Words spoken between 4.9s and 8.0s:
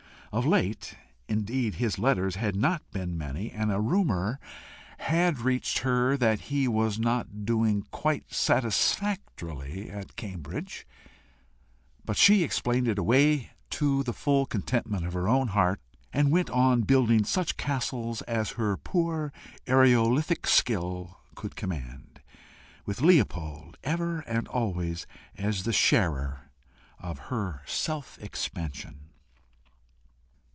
had reached her that he was not doing